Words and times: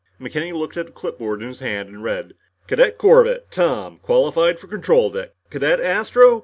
McKenny 0.19 0.51
looked 0.51 0.77
at 0.77 0.87
a 0.87 0.91
clip 0.91 1.19
board 1.19 1.43
in 1.43 1.47
his 1.49 1.59
hand 1.59 1.87
and 1.87 2.01
read, 2.03 2.33
"Cadet 2.65 2.97
Corbett, 2.97 3.51
Tom. 3.51 3.99
Qualified 4.01 4.59
for 4.59 4.65
control 4.65 5.11
deck. 5.11 5.35
Cadet 5.51 5.79
Astro. 5.79 6.39